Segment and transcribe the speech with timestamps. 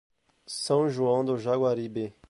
[0.47, 2.11] São João do Jaguaribe